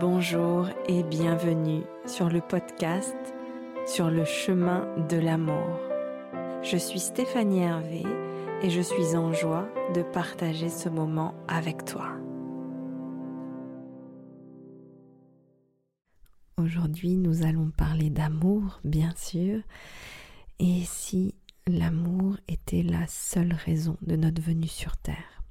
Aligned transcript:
Bonjour 0.00 0.68
et 0.88 1.04
bienvenue 1.04 1.82
sur 2.04 2.28
le 2.28 2.40
podcast 2.40 3.14
Sur 3.86 4.10
le 4.10 4.24
chemin 4.24 4.88
de 5.08 5.16
l'amour. 5.16 5.78
Je 6.62 6.76
suis 6.76 6.98
Stéphanie 6.98 7.60
Hervé 7.60 8.02
et 8.62 8.70
je 8.70 8.80
suis 8.80 9.14
en 9.14 9.32
joie 9.32 9.68
de 9.94 10.02
partager 10.02 10.68
ce 10.68 10.88
moment 10.88 11.34
avec 11.46 11.84
toi. 11.84 12.08
Aujourd'hui, 16.56 17.16
nous 17.16 17.44
allons 17.44 17.70
parler 17.70 18.10
d'amour, 18.10 18.80
bien 18.82 19.12
sûr, 19.14 19.60
et 20.58 20.82
si 20.86 21.36
l'amour 21.68 22.36
était 22.48 22.82
la 22.82 23.06
seule 23.06 23.52
raison 23.52 23.96
de 24.02 24.16
notre 24.16 24.42
venue 24.42 24.66
sur 24.66 24.96
Terre? 24.96 25.43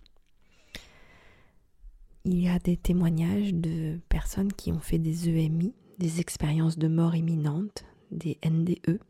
Il 2.26 2.42
y 2.42 2.48
a 2.48 2.58
des 2.58 2.78
témoignages 2.78 3.54
de 3.54 4.00
personnes 4.08 4.54
qui 4.54 4.72
ont 4.72 4.80
fait 4.80 4.98
des 4.98 5.27
EMI, 5.27 5.73
des 5.98 6.22
expériences 6.22 6.77
de 6.77 6.88
mort 6.88 7.16
imminente, 7.16 7.84
des 8.12 8.38
NDE, 8.46 9.02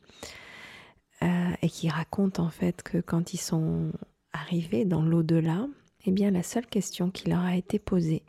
euh, 1.22 1.52
et 1.62 1.70
qui 1.70 1.90
racontent 1.90 2.44
en 2.44 2.50
fait 2.50 2.82
que 2.82 2.98
quand 2.98 3.34
ils 3.36 3.40
sont 3.40 3.92
arrivés 4.32 4.86
dans 4.86 5.04
l'au-delà, 5.04 5.68
eh 6.06 6.12
bien 6.12 6.32
la 6.32 6.42
seule 6.42 6.66
question 6.66 7.12
qui 7.12 7.30
leur 7.30 7.42
a 7.42 7.56
été 7.56 7.78
posée, 7.78 8.24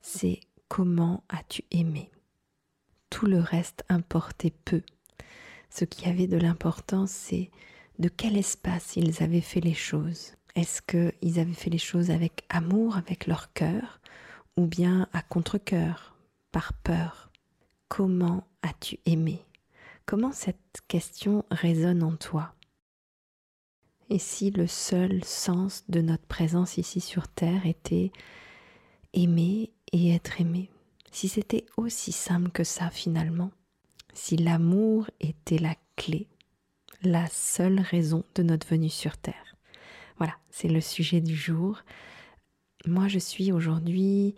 c'est 0.00 0.40
comment 0.68 1.24
as-tu 1.28 1.64
aimé? 1.70 2.10
Tout 3.10 3.26
le 3.26 3.38
reste 3.38 3.84
importait 3.90 4.54
peu. 4.64 4.80
Ce 5.68 5.84
qui 5.84 6.08
avait 6.08 6.26
de 6.26 6.38
l'importance, 6.38 7.10
c'est 7.10 7.50
de 7.98 8.08
quel 8.08 8.38
espace 8.38 8.96
ils 8.96 9.22
avaient 9.22 9.42
fait 9.42 9.60
les 9.60 9.74
choses. 9.74 10.36
Est-ce 10.54 10.82
qu'ils 10.82 11.40
avaient 11.40 11.54
fait 11.54 11.70
les 11.70 11.78
choses 11.78 12.10
avec 12.10 12.44
amour, 12.50 12.96
avec 12.96 13.26
leur 13.26 13.52
cœur, 13.52 14.00
ou 14.56 14.66
bien 14.66 15.08
à 15.12 15.22
contre-coeur, 15.22 16.14
par 16.50 16.74
peur? 16.74 17.30
Comment 17.88 18.46
as-tu 18.62 18.98
aimé? 19.06 19.44
Comment 20.04 20.32
cette 20.32 20.82
question 20.88 21.44
résonne 21.50 22.02
en 22.02 22.16
toi? 22.16 22.54
Et 24.10 24.18
si 24.18 24.50
le 24.50 24.66
seul 24.66 25.24
sens 25.24 25.84
de 25.88 26.02
notre 26.02 26.26
présence 26.26 26.76
ici 26.76 27.00
sur 27.00 27.28
Terre 27.28 27.64
était 27.64 28.12
aimer 29.14 29.72
et 29.92 30.14
être 30.14 30.38
aimé? 30.40 30.70
Si 31.12 31.28
c'était 31.28 31.64
aussi 31.78 32.12
simple 32.12 32.50
que 32.50 32.64
ça 32.64 32.90
finalement? 32.90 33.52
Si 34.12 34.36
l'amour 34.36 35.08
était 35.20 35.58
la 35.58 35.76
clé, 35.96 36.28
la 37.02 37.26
seule 37.28 37.80
raison 37.80 38.24
de 38.34 38.42
notre 38.42 38.66
venue 38.66 38.90
sur 38.90 39.16
Terre? 39.16 39.51
Voilà, 40.22 40.36
c'est 40.50 40.68
le 40.68 40.80
sujet 40.80 41.20
du 41.20 41.34
jour. 41.34 41.82
Moi, 42.86 43.08
je 43.08 43.18
suis 43.18 43.50
aujourd'hui 43.50 44.36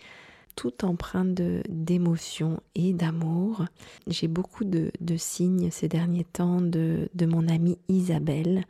tout 0.57 0.83
empreinte 0.83 1.35
d'émotion 1.35 2.63
et 2.75 2.95
d'amour. 2.95 3.67
J'ai 4.07 4.27
beaucoup 4.27 4.65
de, 4.65 4.91
signes 5.19 5.71
ces 5.71 5.89
derniers 5.89 6.25
temps 6.25 6.63
de, 6.63 7.11
de 7.13 7.27
mon 7.27 7.51
amie 7.51 7.77
Isabelle, 7.89 8.65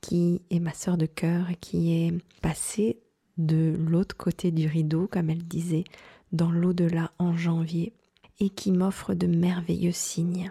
qui 0.00 0.40
est 0.48 0.58
ma 0.58 0.72
sœur 0.72 0.96
de 0.96 1.04
cœur 1.04 1.48
qui 1.60 1.92
est 1.92 2.14
passée 2.40 2.98
de 3.36 3.76
l'autre 3.78 4.16
côté 4.16 4.50
du 4.50 4.66
rideau, 4.66 5.06
comme 5.06 5.28
elle 5.28 5.44
disait, 5.44 5.84
dans 6.32 6.50
l'au-delà 6.50 7.12
en 7.18 7.36
janvier, 7.36 7.92
et 8.40 8.48
qui 8.48 8.72
m'offre 8.72 9.12
de 9.12 9.26
merveilleux 9.26 9.92
signes. 9.92 10.50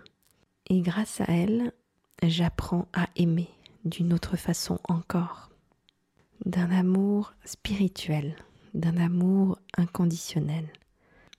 Et 0.69 0.81
grâce 0.81 1.21
à 1.21 1.25
elle, 1.29 1.71
j'apprends 2.21 2.87
à 2.93 3.07
aimer 3.15 3.49
d'une 3.83 4.13
autre 4.13 4.37
façon 4.37 4.77
encore, 4.83 5.49
d'un 6.45 6.71
amour 6.71 7.33
spirituel 7.45 8.35
d'un 8.73 8.97
amour 8.97 9.59
inconditionnel. 9.77 10.67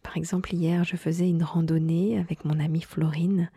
Par 0.03 0.17
exemple, 0.17 0.55
hier, 0.55 0.85
je 0.85 0.97
faisais 0.97 1.29
une 1.29 1.43
randonnée 1.43 2.19
avec 2.19 2.45
mon 2.45 2.61
amie 2.61 2.83
Florine, 2.83 3.51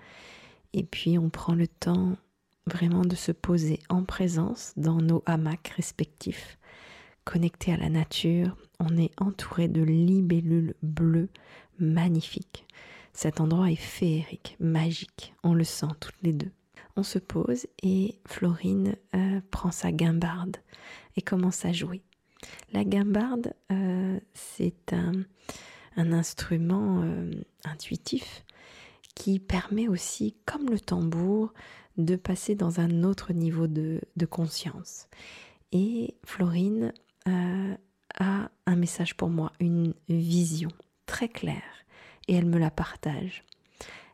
et 0.74 0.84
puis 0.84 1.18
on 1.18 1.30
prend 1.30 1.54
le 1.54 1.68
temps 1.68 2.16
vraiment 2.66 3.04
de 3.04 3.16
se 3.16 3.32
poser 3.32 3.80
en 3.90 4.04
présence 4.04 4.74
dans 4.78 4.98
nos 4.98 5.24
hamacs 5.26 5.74
respectifs, 5.76 6.58
connectés 7.24 7.74
à 7.74 7.78
la 7.78 7.90
nature. 7.90 8.56
On 8.80 8.98
est 8.98 9.12
entouré 9.18 9.68
de 9.68 9.82
libellules 9.82 10.76
bleues 10.82 11.30
magnifiques. 11.80 12.66
Cet 13.14 13.42
endroit 13.42 13.72
est 13.72 13.76
féerique, 13.76 14.56
magique, 14.60 15.34
on 15.44 15.54
le 15.54 15.64
sent 15.64 15.88
toutes 16.00 16.22
les 16.22 16.34
deux. 16.34 16.52
On 16.98 17.04
se 17.04 17.20
pose 17.20 17.68
et 17.84 18.20
Florine 18.26 18.96
euh, 19.14 19.40
prend 19.52 19.70
sa 19.70 19.92
guimbarde 19.92 20.58
et 21.16 21.22
commence 21.22 21.64
à 21.64 21.72
jouer. 21.72 22.02
La 22.74 22.84
guimbarde, 22.84 23.54
euh, 23.72 24.20
c'est 24.34 24.94
un, 24.94 25.24
instrument 25.96 27.04
euh, 27.04 27.32
intuitif 27.66 28.44
qui 29.14 29.38
permet 29.38 29.88
aussi, 29.88 30.36
comme 30.46 30.72
le 30.72 30.80
tambour, 30.80 31.54
de 31.98 32.16
passer 32.16 32.56
dans 32.56 32.80
un 32.80 33.04
autre 33.04 33.32
niveau 33.32 33.68
de, 33.68 34.02
conscience. 34.28 35.08
Et 35.72 36.16
Florine 36.24 36.94
a 37.26 38.50
un 38.66 38.76
message 38.76 39.16
pour 39.16 39.30
moi, 39.30 39.54
une 39.60 39.94
vision 40.10 40.70
très 41.06 41.30
claire, 41.30 41.86
et 42.28 42.36
elle 42.36 42.46
me 42.46 42.60
la 42.60 42.72
partage. 42.72 43.44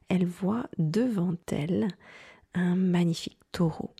Elle 0.10 0.26
voit 0.26 0.68
devant 0.78 1.36
elle 1.48 1.90
magnifique 2.56 3.40
taureau 3.52 3.94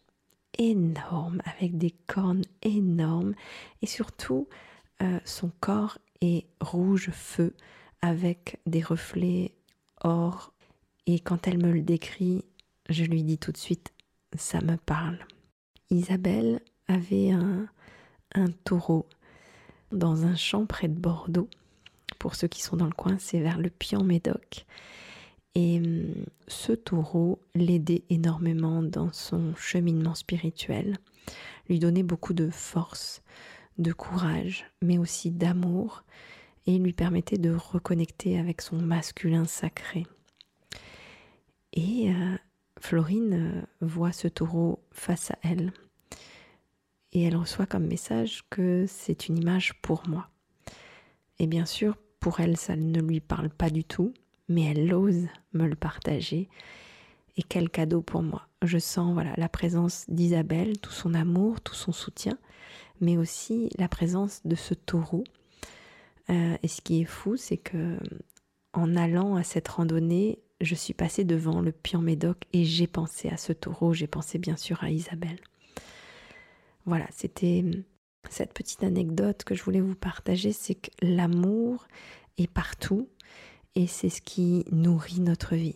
énorme, 0.58 1.42
avec 1.46 1.78
des 1.78 1.92
cornes 1.92 2.44
énormes, 2.62 3.34
et 3.82 3.88
surtout 3.88 4.48
euh, 5.02 5.20
son 5.26 5.52
corps 5.60 5.98
est 6.22 6.46
rouge 6.62 7.10
feu, 7.12 7.56
avec 8.02 8.60
des 8.66 8.82
reflets 8.82 9.54
or. 10.02 10.54
Et 11.06 11.20
quand 11.20 11.48
elle 11.48 11.58
me 11.58 11.72
le 11.72 11.82
décrit, 11.82 12.44
je 12.90 13.04
lui 13.04 13.24
dis 13.24 13.38
tout 13.38 13.52
de 13.52 13.58
suite, 13.58 13.94
ça 14.38 14.62
me 14.62 14.78
parle. 14.78 15.20
Isabelle 15.90 16.62
avait 16.88 17.32
un, 17.32 17.68
un 18.36 18.48
taureau 18.64 19.08
dans 19.92 20.26
un 20.26 20.36
champ 20.36 20.66
près 20.66 20.88
de 20.88 21.00
Bordeaux. 21.00 21.50
Pour 22.20 22.36
ceux 22.36 22.48
qui 22.48 22.62
sont 22.62 22.78
dans 22.78 22.86
le 22.86 22.94
coin, 22.94 23.18
c'est 23.20 23.40
vers 23.40 23.60
le 23.60 23.70
Pian-Médoc. 23.70 24.66
Et 25.56 25.78
hum, 25.78 26.26
ce 26.48 26.74
taureau 26.74 27.40
l'aidait 27.56 28.04
énormément 28.10 28.82
dans 28.82 29.12
son 29.14 29.56
cheminement 29.56 30.16
spirituel, 30.16 30.98
lui 31.70 31.80
donnait 31.80 32.04
beaucoup 32.04 32.34
de 32.34 32.50
force, 32.50 33.22
de 33.78 33.94
courage, 33.94 34.66
mais 34.82 34.98
aussi 34.98 35.32
d'amour, 35.32 36.04
et 36.66 36.78
lui 36.78 36.94
permettait 36.94 37.38
de 37.38 37.54
reconnecter 37.54 38.40
avec 38.40 38.62
son 38.62 38.78
masculin 38.78 39.46
sacré. 39.46 40.06
Et 41.74 42.10
euh, 42.10 42.38
Florine 42.80 43.34
euh, 43.34 43.62
voit 43.82 44.12
ce 44.12 44.28
taureau 44.28 44.80
face 44.92 45.32
à 45.32 45.38
elle, 45.44 45.72
et 47.12 47.24
elle 47.24 47.36
reçoit 47.36 47.66
comme 47.66 47.88
message 47.88 48.44
que 48.50 48.86
c'est 48.88 49.28
une 49.28 49.38
image 49.38 49.80
pour 49.82 50.08
moi. 50.08 50.30
Et 51.40 51.48
bien 51.48 51.66
sûr, 51.66 51.96
pour 52.20 52.40
elle, 52.40 52.58
ça 52.58 52.76
ne 52.76 53.02
lui 53.02 53.20
parle 53.20 53.50
pas 53.50 53.70
du 53.70 53.84
tout, 53.84 54.14
mais 54.50 54.64
elle 54.64 54.94
ose 54.94 55.28
me 55.54 55.68
le 55.68 55.76
partager. 55.76 56.50
Et 57.36 57.44
quel 57.44 57.70
cadeau 57.70 58.02
pour 58.02 58.22
moi. 58.22 58.48
Je 58.62 58.78
sens 58.78 59.14
voilà 59.14 59.34
la 59.38 59.50
présence 59.50 60.06
d'Isabelle, 60.08 60.80
tout 60.80 60.92
son 60.92 61.14
amour, 61.14 61.62
tout 61.62 61.74
son 61.74 61.92
soutien, 61.92 62.38
mais 63.02 63.18
aussi 63.18 63.70
la 63.78 63.88
présence 63.88 64.42
de 64.46 64.56
ce 64.56 64.74
taureau. 64.74 65.24
Euh, 66.30 66.56
et 66.62 66.68
ce 66.68 66.82
qui 66.82 67.02
est 67.02 67.06
fou, 67.06 67.36
c'est 67.38 67.58
que 67.58 67.98
en 68.74 68.96
allant 68.96 69.36
à 69.36 69.44
cette 69.44 69.68
randonnée, 69.68 70.40
je 70.62 70.76
suis 70.76 70.94
passée 70.94 71.24
devant 71.24 71.62
le 71.62 71.72
Pian 71.72 72.02
Médoc 72.02 72.38
et 72.54 72.66
j'ai 72.66 72.88
pensé 72.88 73.30
à 73.30 73.38
ce 73.38 73.54
taureau, 73.54 73.94
j'ai 73.94 74.08
pensé 74.08 74.38
bien 74.38 74.56
sûr 74.56 74.84
à 74.84 74.90
Isabelle. 74.90 75.40
Voilà, 76.86 77.06
c'était 77.12 77.64
cette 78.30 78.54
petite 78.54 78.84
anecdote 78.84 79.44
que 79.44 79.56
je 79.56 79.64
voulais 79.64 79.82
vous 79.82 79.96
partager, 79.96 80.54
c'est 80.54 80.76
que 80.76 80.90
l'amour 81.02 81.88
est 82.38 82.50
partout 82.50 83.10
et 83.76 83.88
c'est 83.88 84.10
ce 84.10 84.22
qui 84.22 84.66
nourrit 84.72 85.20
notre 85.20 85.56
vie. 85.56 85.76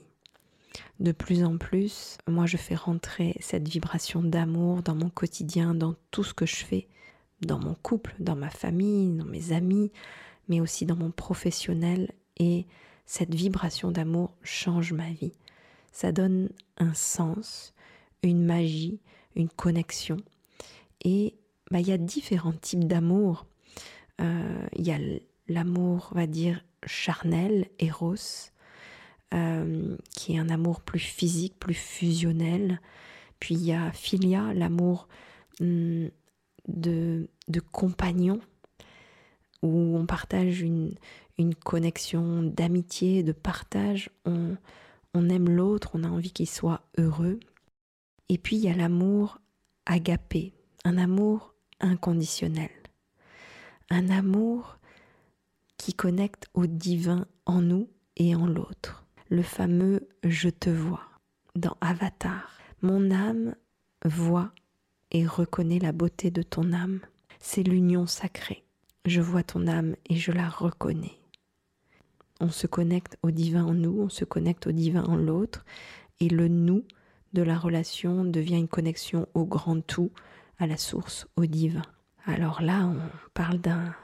De 1.00 1.12
plus 1.12 1.44
en 1.44 1.58
plus, 1.58 2.18
moi 2.28 2.46
je 2.46 2.58
fais 2.58 2.76
rentrer 2.76 3.36
cette 3.40 3.68
vibration 3.68 4.22
d'amour 4.22 4.84
dans 4.84 4.96
mon 4.96 5.10
quotidien, 5.10 5.74
dans 5.74 5.96
tout 6.12 6.24
ce 6.24 6.34
que 6.34 6.46
je 6.46 6.58
fais, 6.58 6.88
dans 7.42 7.60
mon 7.60 7.76
couple, 7.76 8.16
dans 8.20 8.36
ma 8.36 8.50
famille, 8.50 9.12
dans 9.12 9.26
mes 9.26 9.52
amis, 9.52 9.92
mais 10.48 10.62
aussi 10.62 10.86
dans 10.86 10.96
mon 10.96 11.12
professionnel 11.12 12.12
et 12.38 12.66
cette 13.06 13.34
vibration 13.34 13.92
d'amour 13.92 14.36
change 14.44 14.94
ma 14.94 15.10
vie. 15.10 15.34
Ça 15.92 16.12
donne 16.12 16.50
un 16.78 16.94
sens, 16.94 17.74
une 18.22 18.44
magie, 18.44 19.00
une 19.36 19.50
connexion. 19.50 20.18
Et 21.04 21.36
bah, 21.72 21.80
il 21.80 21.88
y 21.88 21.92
a 21.92 21.98
différents 21.98 22.54
types 22.54 22.86
d'amour. 22.86 23.46
Euh, 24.22 24.68
il 24.76 24.86
y 24.86 24.92
a 24.92 25.00
l'amour, 25.48 26.10
on 26.12 26.16
va 26.16 26.28
dire, 26.28 26.64
charnel, 26.86 27.68
Eros, 27.80 28.52
euh, 29.34 29.98
qui 30.16 30.34
est 30.34 30.40
un 30.40 30.50
amour 30.50 30.82
plus 30.82 31.00
physique, 31.00 31.60
plus 31.60 31.74
fusionnel. 31.74 32.80
Puis 33.40 33.56
il 33.56 33.66
y 33.66 33.74
a 33.74 33.92
Philia, 33.92 34.54
l'amour 34.54 35.08
hmm, 35.60 36.08
de, 36.68 37.30
de 37.48 37.60
compagnon, 37.60 38.40
où 39.64 39.98
on 39.98 40.06
partage 40.06 40.62
une, 40.62 40.96
une 41.38 41.56
connexion 41.56 42.44
d'amitié, 42.44 43.24
de 43.24 43.32
partage. 43.32 44.10
On, 44.26 44.56
on 45.14 45.30
aime 45.30 45.50
l'autre, 45.50 45.92
on 45.94 46.04
a 46.04 46.10
envie 46.10 46.32
qu'il 46.32 46.50
soit 46.50 46.82
heureux. 46.98 47.40
Et 48.30 48.38
puis 48.38 48.58
il 48.58 48.64
y 48.64 48.70
a 48.70 48.76
l'amour 48.76 49.40
agapé, 49.86 50.54
un 50.84 50.98
amour 50.98 51.54
inconditionnel, 51.80 52.72
un 53.90 54.10
amour 54.10 54.77
qui 55.88 55.94
connecte 55.94 56.50
au 56.54 56.66
divin 56.66 57.28
en 57.46 57.62
nous 57.62 57.88
et 58.18 58.36
en 58.36 58.46
l'autre. 58.46 59.06
Le 59.30 59.42
fameux 59.42 60.10
je 60.26 60.50
te 60.50 60.70
vois 60.70 61.06
dans 61.56 61.78
Avatar. 61.80 62.52
Mon 62.82 63.10
âme 63.10 63.56
voit 64.04 64.52
et 65.12 65.26
reconnaît 65.26 65.80
la 65.80 65.94
beauté 65.94 66.30
de 66.30 66.42
ton 66.42 66.74
âme. 66.74 67.00
C'est 67.40 67.64
l'union 67.64 68.06
sacrée. 68.06 68.66
Je 69.06 69.22
vois 69.22 69.44
ton 69.44 69.66
âme 69.66 69.96
et 70.10 70.18
je 70.18 70.34
la 70.34 70.50
reconnais. 70.50 71.22
On 72.42 72.50
se 72.50 72.68
connecte 72.68 73.18
au 73.24 73.32
divin 73.32 73.64
en 73.64 73.74
nous, 73.74 73.98
on 73.98 74.10
se 74.10 74.26
connecte 74.26 74.68
au 74.68 74.74
divin 74.74 75.06
en 75.06 75.16
l'autre, 75.16 75.64
et 76.20 76.28
le 76.28 76.50
nous 76.50 76.84
de 77.32 77.44
la 77.44 77.58
relation 77.58 78.26
devient 78.26 78.58
une 78.58 78.68
connexion 78.68 79.26
au 79.34 79.46
grand 79.46 79.80
tout, 79.80 80.12
à 80.60 80.68
la 80.68 80.76
source, 80.76 81.28
au 81.38 81.46
divin. 81.46 81.86
Alors 82.26 82.62
là, 82.62 82.88
on 82.88 83.00
parle 83.34 83.60
d'un 83.60 83.96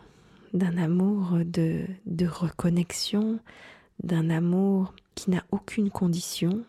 d'un 0.54 0.78
amour 0.78 1.40
de, 1.46 1.86
de 2.06 2.28
reconnexion, 2.28 3.40
d'un 4.04 4.30
amour 4.30 4.94
qui 5.16 5.32
n'a 5.32 5.44
aucune 5.52 5.90
condition, 5.90 6.64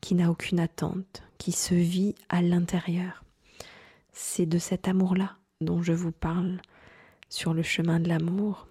qui 0.00 0.14
n'a 0.14 0.30
aucune 0.30 0.60
attente, 0.60 1.22
qui 1.38 1.52
se 1.52 1.74
vit 1.74 2.14
à 2.28 2.42
l'intérieur. 2.42 3.24
C'est 4.12 4.46
de 4.46 4.58
cet 4.58 4.88
amour-là 4.88 5.36
dont 5.60 5.82
je 5.82 5.92
vous 5.92 6.12
parle 6.12 6.60
sur 7.28 7.54
le 7.54 7.62
chemin 7.62 8.00
de 8.00 8.08
l'amour. 8.08 8.68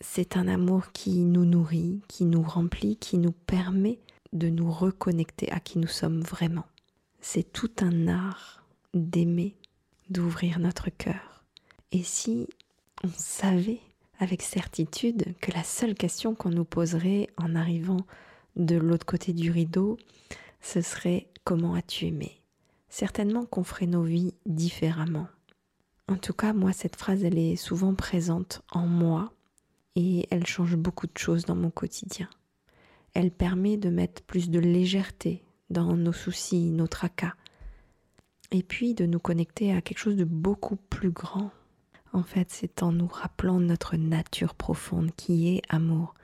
C'est 0.00 0.36
un 0.36 0.48
amour 0.48 0.92
qui 0.92 1.20
nous 1.20 1.44
nourrit, 1.44 2.02
qui 2.08 2.24
nous 2.24 2.42
remplit, 2.42 2.96
qui 2.96 3.18
nous 3.18 3.32
permet 3.32 3.98
de 4.32 4.48
nous 4.48 4.70
reconnecter 4.70 5.50
à 5.50 5.60
qui 5.60 5.78
nous 5.78 5.88
sommes 5.88 6.20
vraiment. 6.20 6.66
C'est 7.20 7.52
tout 7.52 7.70
un 7.80 8.08
art 8.08 8.64
d'aimer, 8.94 9.56
d'ouvrir 10.10 10.58
notre 10.58 10.90
cœur. 10.90 11.44
Et 11.92 12.02
si 12.02 12.48
on 13.06 13.10
savait 13.16 13.80
avec 14.18 14.42
certitude 14.42 15.34
que 15.40 15.52
la 15.52 15.62
seule 15.62 15.94
question 15.94 16.34
qu'on 16.34 16.50
nous 16.50 16.64
poserait 16.64 17.28
en 17.36 17.54
arrivant 17.54 18.00
de 18.56 18.76
l'autre 18.76 19.06
côté 19.06 19.32
du 19.32 19.50
rideau, 19.50 19.96
ce 20.60 20.80
serait 20.80 21.28
comment 21.44 21.74
as-tu 21.74 22.06
aimé? 22.06 22.40
Certainement 22.88 23.44
qu'on 23.44 23.62
ferait 23.62 23.86
nos 23.86 24.02
vies 24.02 24.34
différemment. 24.46 25.28
En 26.08 26.16
tout 26.16 26.32
cas, 26.32 26.52
moi, 26.52 26.72
cette 26.72 26.96
phrase, 26.96 27.22
elle 27.22 27.38
est 27.38 27.56
souvent 27.56 27.94
présente 27.94 28.62
en 28.72 28.86
moi 28.86 29.32
et 29.94 30.26
elle 30.30 30.46
change 30.46 30.76
beaucoup 30.76 31.06
de 31.06 31.18
choses 31.18 31.44
dans 31.44 31.56
mon 31.56 31.70
quotidien. 31.70 32.28
Elle 33.14 33.30
permet 33.30 33.76
de 33.76 33.90
mettre 33.90 34.22
plus 34.22 34.50
de 34.50 34.58
légèreté 34.58 35.44
dans 35.70 35.94
nos 35.94 36.12
soucis, 36.12 36.70
nos 36.70 36.86
tracas, 36.86 37.34
et 38.50 38.62
puis 38.62 38.94
de 38.94 39.06
nous 39.06 39.20
connecter 39.20 39.72
à 39.72 39.80
quelque 39.80 39.98
chose 39.98 40.16
de 40.16 40.24
beaucoup 40.24 40.76
plus 40.76 41.10
grand. 41.10 41.50
En 42.16 42.22
fait, 42.22 42.48
c'est 42.48 42.82
en 42.82 42.92
nous 42.92 43.08
rappelant 43.08 43.60
notre 43.60 43.98
nature 43.98 44.54
profonde 44.54 45.10
qui 45.18 45.54
est 45.54 45.62
amour, 45.68 46.14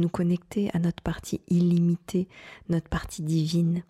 nous 0.00 0.08
connecter 0.08 0.74
à 0.74 0.80
notre 0.80 1.04
partie 1.04 1.40
illimitée, 1.46 2.26
notre 2.68 2.88
partie 2.88 3.22
divine, 3.22 3.84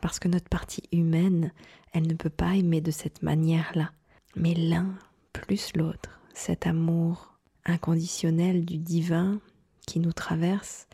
parce 0.00 0.20
que 0.20 0.28
notre 0.28 0.48
partie 0.48 0.84
humaine, 0.92 1.50
elle 1.92 2.06
ne 2.06 2.14
peut 2.14 2.30
pas 2.30 2.54
aimer 2.54 2.80
de 2.80 2.92
cette 2.92 3.20
manière-là, 3.24 3.90
mais 4.36 4.54
l'un 4.54 4.94
plus 5.32 5.72
l'autre, 5.74 6.20
cet 6.34 6.68
amour 6.68 7.36
inconditionnel 7.64 8.64
du 8.64 8.78
divin 8.78 9.40
qui 9.88 9.98
nous 9.98 10.12
traverse 10.12 10.86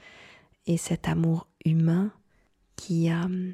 et 0.64 0.78
cet 0.78 1.06
amour 1.06 1.49
humain 1.66 2.12
qui 2.76 3.10
a 3.10 3.26
hum, 3.26 3.52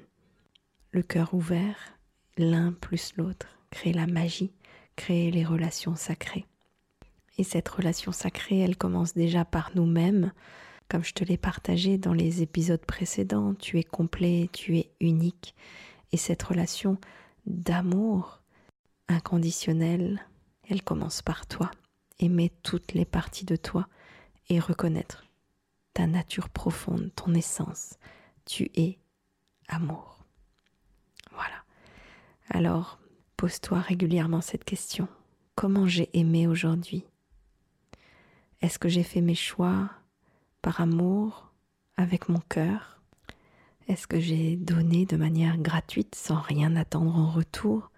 le 0.92 1.02
cœur 1.02 1.34
ouvert, 1.34 1.98
l'un 2.38 2.70
plus 2.70 3.12
l'autre, 3.16 3.48
crée 3.70 3.92
la 3.92 4.06
magie, 4.06 4.52
crée 4.96 5.30
les 5.30 5.44
relations 5.44 5.96
sacrées. 5.96 6.46
Et 7.38 7.44
cette 7.44 7.68
relation 7.68 8.12
sacrée, 8.12 8.60
elle 8.60 8.76
commence 8.76 9.14
déjà 9.14 9.44
par 9.44 9.70
nous-mêmes, 9.74 10.32
comme 10.88 11.02
je 11.02 11.14
te 11.14 11.24
l'ai 11.24 11.38
partagé 11.38 11.98
dans 11.98 12.12
les 12.12 12.42
épisodes 12.42 12.84
précédents, 12.84 13.54
tu 13.54 13.78
es 13.78 13.84
complet, 13.84 14.48
tu 14.52 14.78
es 14.78 14.90
unique. 15.00 15.54
Et 16.12 16.16
cette 16.16 16.42
relation 16.42 16.98
d'amour 17.46 18.42
inconditionnel, 19.08 20.24
elle 20.68 20.82
commence 20.82 21.22
par 21.22 21.46
toi. 21.46 21.70
Aimer 22.20 22.52
toutes 22.62 22.92
les 22.92 23.04
parties 23.04 23.44
de 23.44 23.56
toi 23.56 23.88
et 24.48 24.60
reconnaître 24.60 25.24
ta 25.94 26.06
nature 26.06 26.48
profonde, 26.48 27.10
ton 27.16 27.34
essence. 27.34 27.98
Tu 28.44 28.70
es 28.74 28.98
amour. 29.68 30.24
Voilà. 31.32 31.64
Alors, 32.50 32.98
pose-toi 33.36 33.80
régulièrement 33.80 34.40
cette 34.40 34.64
question. 34.64 35.08
Comment 35.54 35.86
j'ai 35.86 36.10
aimé 36.12 36.46
aujourd'hui? 36.46 37.04
Est-ce 38.60 38.78
que 38.78 38.88
j'ai 38.88 39.02
fait 39.02 39.20
mes 39.20 39.34
choix 39.34 39.90
par 40.62 40.80
amour, 40.80 41.52
avec 41.96 42.28
mon 42.28 42.40
cœur? 42.48 43.00
Est-ce 43.88 44.06
que 44.06 44.18
j'ai 44.18 44.56
donné 44.56 45.04
de 45.04 45.16
manière 45.16 45.58
gratuite, 45.58 46.14
sans 46.14 46.40
rien 46.40 46.74
attendre 46.76 47.14
en 47.16 47.30
retour, 47.30 47.90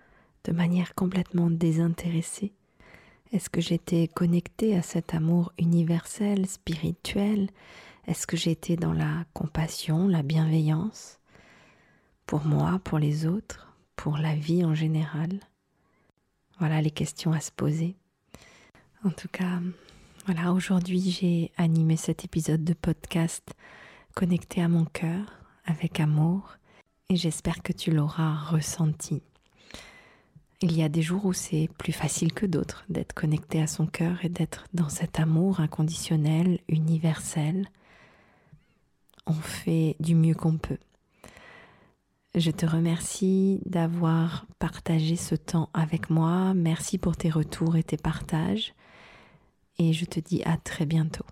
de 0.45 0.53
manière 0.53 0.95
complètement 0.95 1.51
désintéressée? 1.51 2.53
Est-ce 3.33 3.51
que 3.51 3.61
j'étais 3.61 4.09
connectée 4.09 4.77
à 4.77 4.83
cet 4.83 5.15
amour 5.15 5.53
universel, 5.59 6.47
spirituel? 6.47 7.51
Est-ce 8.07 8.27
que 8.27 8.37
j'étais 8.37 8.77
dans 8.77 8.93
la 8.93 9.25
compassion, 9.35 10.09
la 10.09 10.23
bienveillance? 10.23 11.19
Pour 12.27 12.45
moi, 12.45 12.81
pour 12.83 12.99
les 12.99 13.27
autres, 13.27 13.76
pour 13.97 14.19
la 14.19 14.35
vie 14.35 14.65
en 14.65 14.75
général 14.75 15.41
Voilà 16.59 16.81
les 16.81 16.91
questions 16.91 17.33
à 17.33 17.41
se 17.41 17.51
poser. 17.51 17.97
En 19.05 19.11
tout 19.11 19.29
cas, 19.29 19.61
voilà, 20.27 20.53
aujourd'hui 20.53 21.11
j'ai 21.11 21.53
animé 21.57 21.97
cet 21.97 22.25
épisode 22.25 22.65
de 22.65 22.75
podcast 22.75 23.55
connecté 24.15 24.63
à 24.63 24.69
mon 24.69 24.85
cœur, 24.85 25.27
avec 25.65 26.01
amour, 26.01 26.57
et 27.09 27.17
j'espère 27.17 27.63
que 27.63 27.73
tu 27.73 27.91
l'auras 27.91 28.35
ressenti. 28.35 29.23
Il 30.63 30.75
y 30.75 30.83
a 30.83 30.89
des 30.89 31.03
jours 31.03 31.27
où 31.27 31.35
c'est 31.35 31.69
plus 31.79 31.93
facile 31.93 32.33
que 32.33 32.47
d'autres 32.47 32.85
d'être 32.89 33.13
connecté 33.13 33.61
à 33.61 33.67
son 33.67 33.87
cœur 33.87 34.25
et 34.25 34.31
d'être 34.31 34.65
dans 34.73 34.89
cet 34.89 35.21
amour 35.21 35.61
inconditionnel, 35.61 36.61
universel, 36.69 37.69
on 39.27 39.35
fait 39.35 39.97
du 40.01 40.15
mieux 40.15 40.35
qu'on 40.35 40.57
peut. 40.57 40.79
Je 42.37 42.51
te 42.51 42.67
remercie 42.67 43.61
d'avoir 43.65 44.45
partagé 44.59 45.17
ce 45.17 45.35
temps 45.35 45.71
avec 45.73 46.11
moi. 46.11 46.53
Merci 46.53 46.99
pour 46.99 47.17
tes 47.17 47.31
retours 47.31 47.77
et 47.77 47.83
tes 47.83 47.97
partages. 47.97 48.75
Et 49.79 49.95
je 49.95 50.05
te 50.05 50.21
dis 50.21 50.43
à 50.45 50.59
très 50.59 50.85
bientôt. 50.85 51.25